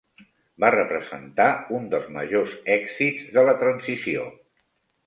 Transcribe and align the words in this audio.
Va 0.63 0.71
representar 0.75 1.47
un 1.81 1.85
dels 1.93 2.09
majors 2.17 2.57
èxits 2.79 3.31
de 3.39 3.49
la 3.51 3.57
Transició. 3.65 4.31